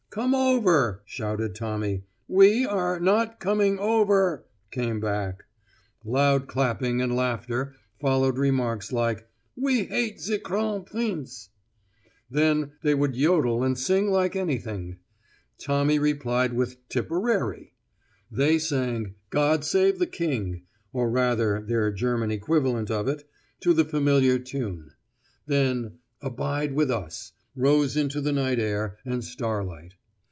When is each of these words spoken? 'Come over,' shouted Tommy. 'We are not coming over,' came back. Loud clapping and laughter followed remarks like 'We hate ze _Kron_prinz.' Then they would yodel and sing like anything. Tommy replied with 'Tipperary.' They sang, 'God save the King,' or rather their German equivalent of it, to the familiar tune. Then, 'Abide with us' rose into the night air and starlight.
'Come 0.13 0.35
over,' 0.35 1.03
shouted 1.05 1.55
Tommy. 1.55 2.03
'We 2.27 2.65
are 2.65 2.99
not 2.99 3.39
coming 3.39 3.79
over,' 3.79 4.45
came 4.69 4.99
back. 4.99 5.45
Loud 6.03 6.49
clapping 6.49 7.01
and 7.01 7.15
laughter 7.15 7.75
followed 7.97 8.37
remarks 8.37 8.91
like 8.91 9.25
'We 9.55 9.85
hate 9.85 10.19
ze 10.19 10.37
_Kron_prinz.' 10.39 11.47
Then 12.29 12.73
they 12.83 12.93
would 12.93 13.15
yodel 13.15 13.63
and 13.63 13.79
sing 13.79 14.09
like 14.11 14.35
anything. 14.35 14.97
Tommy 15.57 15.97
replied 15.97 16.51
with 16.51 16.85
'Tipperary.' 16.89 17.71
They 18.29 18.59
sang, 18.59 19.15
'God 19.29 19.63
save 19.63 19.97
the 19.97 20.07
King,' 20.07 20.63
or 20.91 21.09
rather 21.09 21.61
their 21.65 21.89
German 21.89 22.31
equivalent 22.31 22.91
of 22.91 23.07
it, 23.07 23.25
to 23.61 23.73
the 23.73 23.85
familiar 23.85 24.37
tune. 24.39 24.91
Then, 25.45 25.99
'Abide 26.21 26.73
with 26.73 26.91
us' 26.91 27.31
rose 27.55 27.95
into 27.95 28.19
the 28.19 28.33
night 28.33 28.59
air 28.59 28.97
and 29.05 29.23
starlight. 29.23 29.93